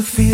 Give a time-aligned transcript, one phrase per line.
[0.00, 0.29] to feel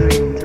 [0.00, 0.39] Dream,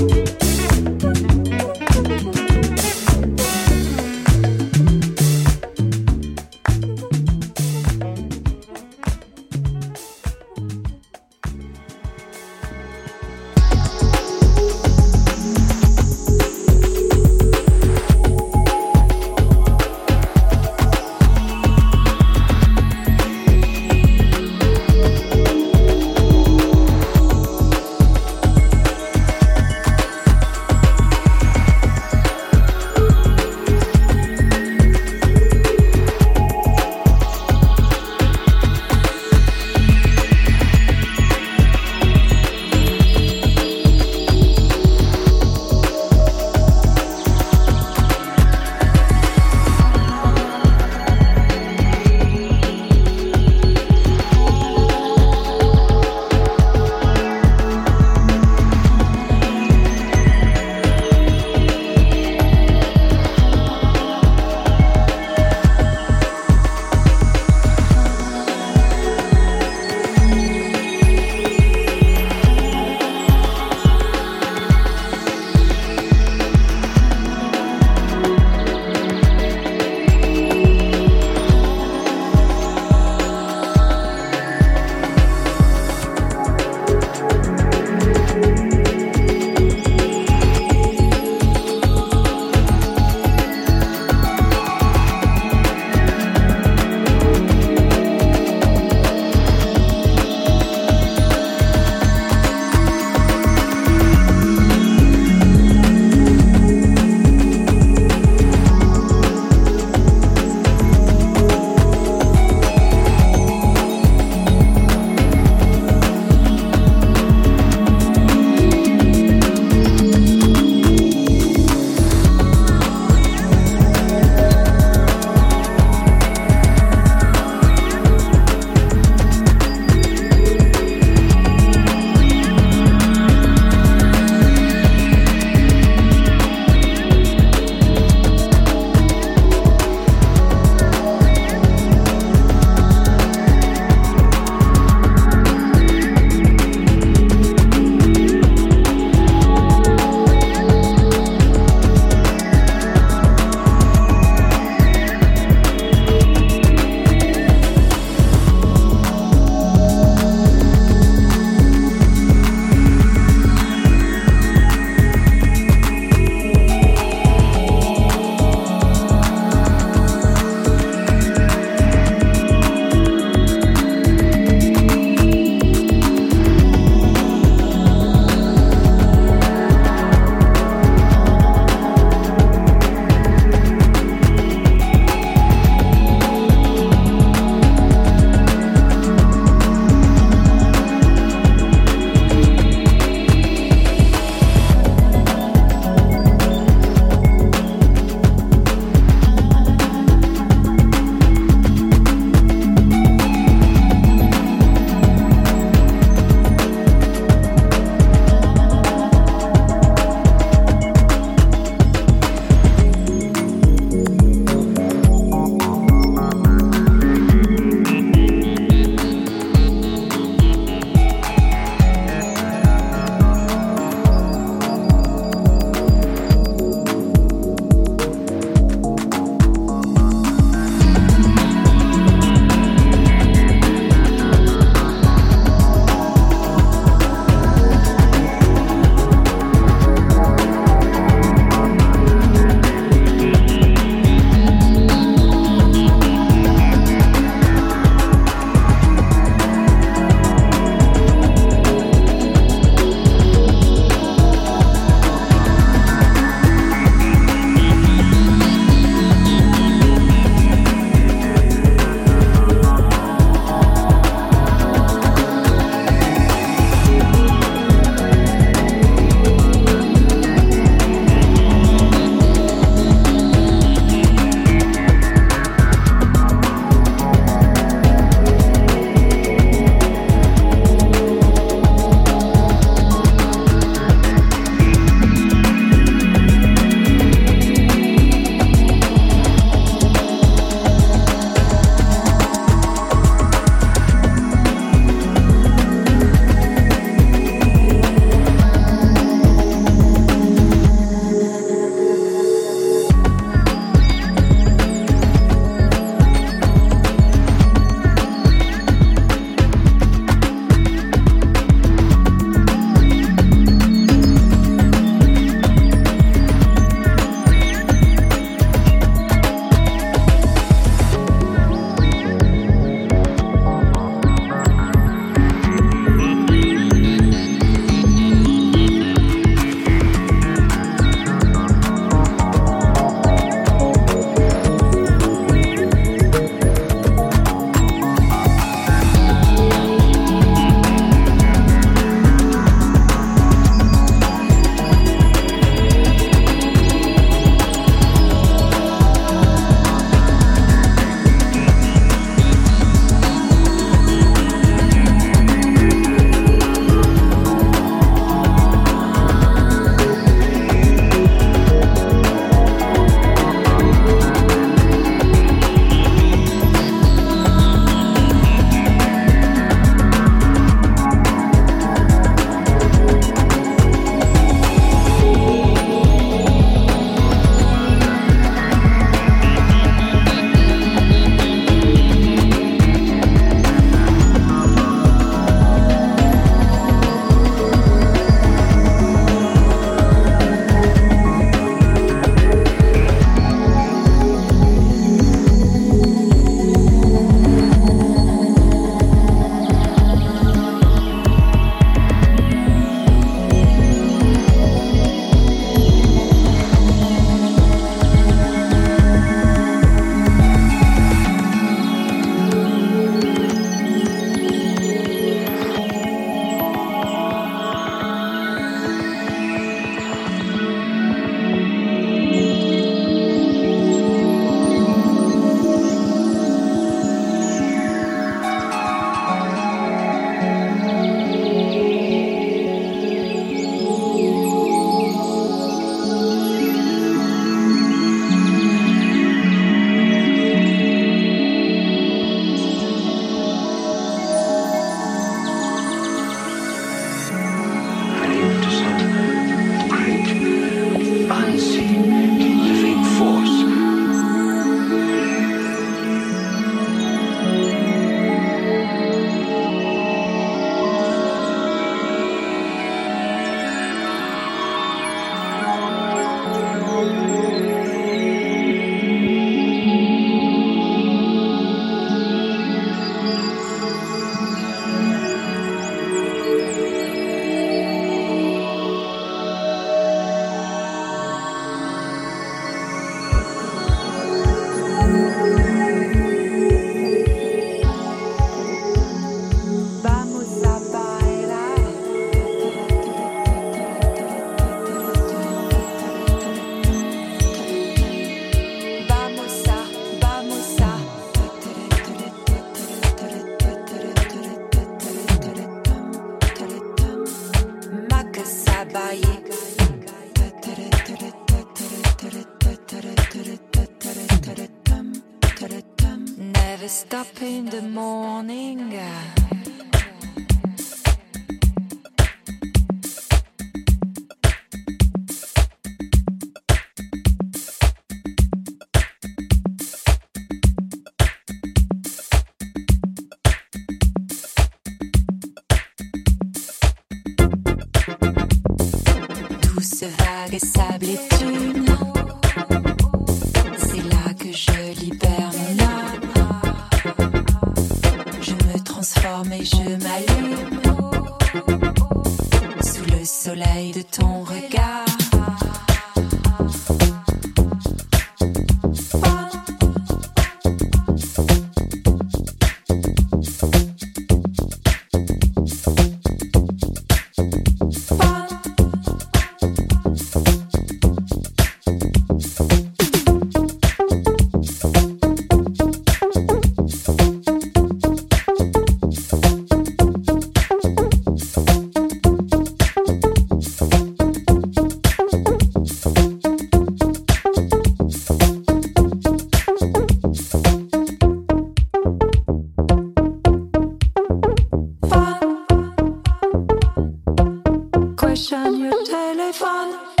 [599.51, 600.00] telephone.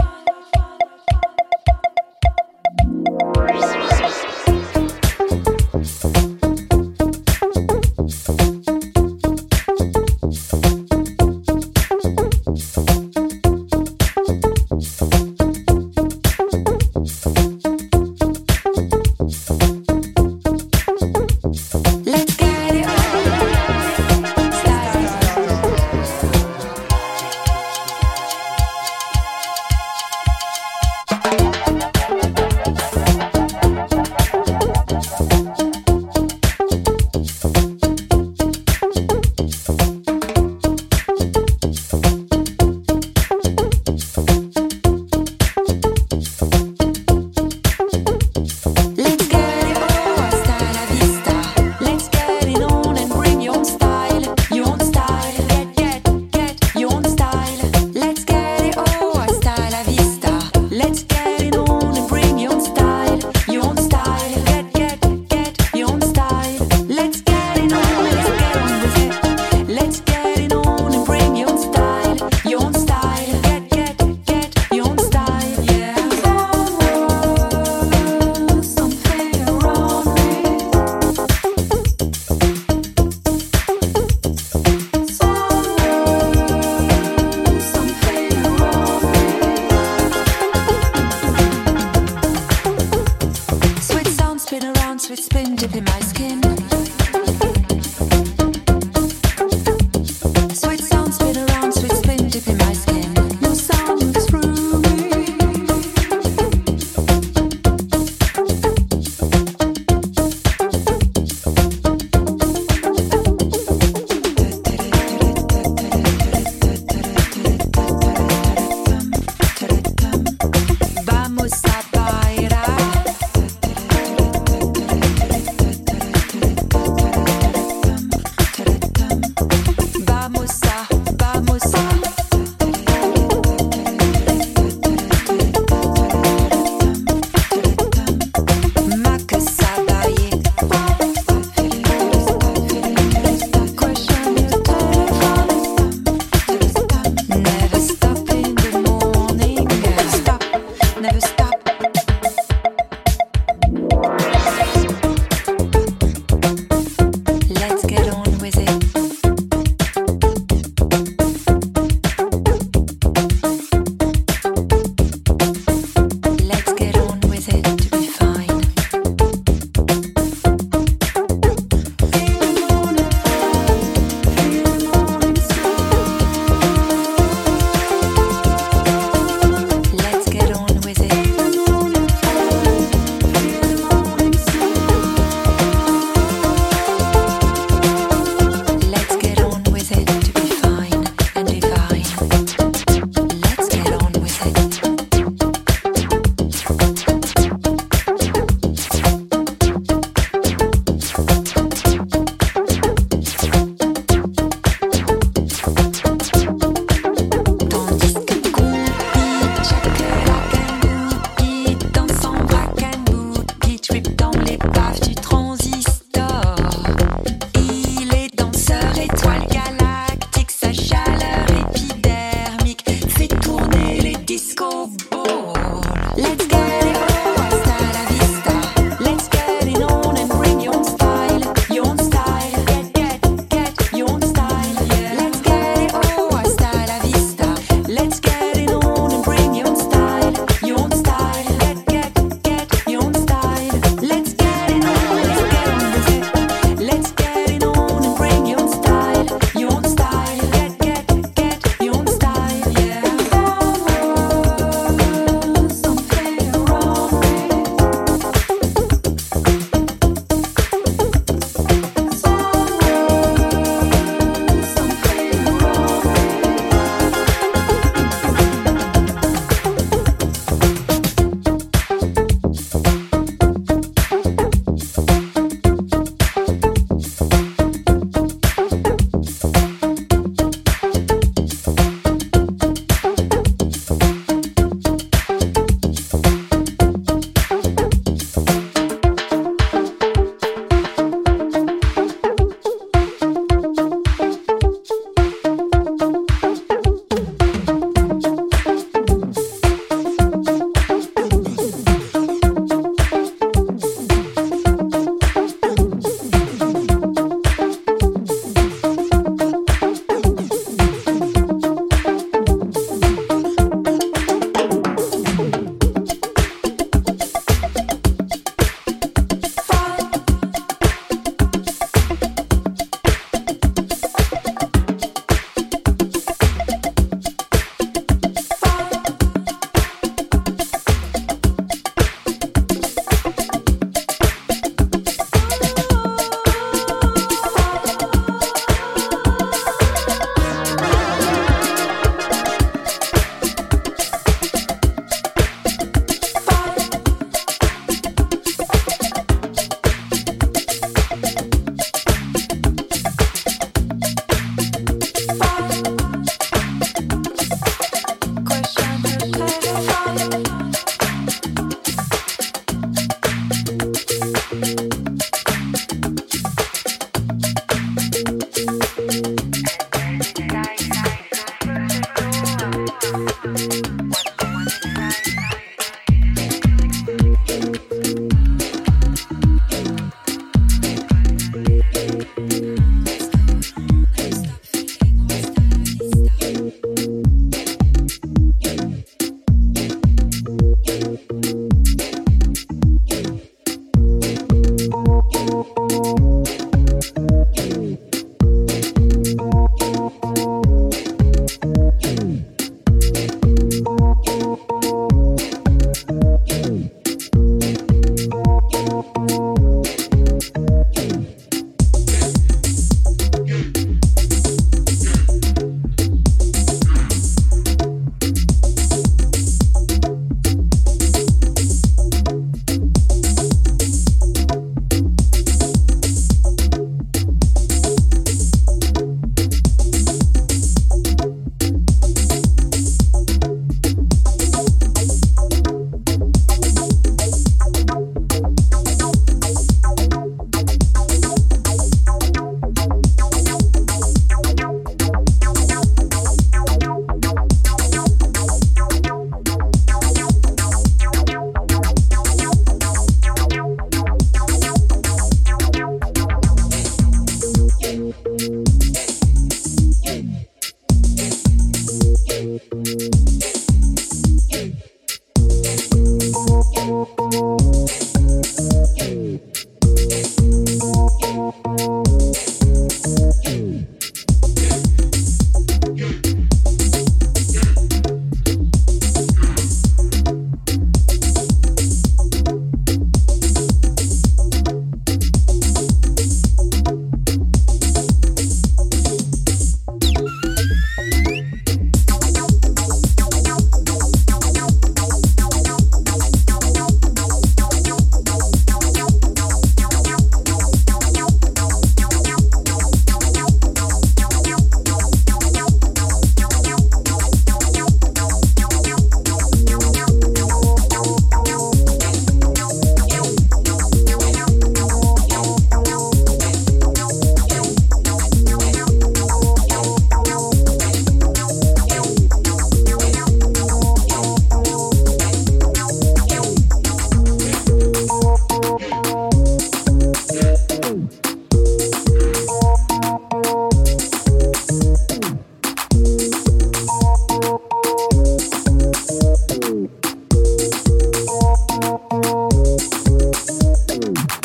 [543.93, 544.40] Ooh.